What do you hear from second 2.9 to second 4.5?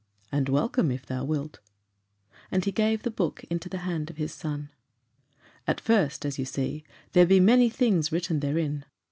the book into the hand of his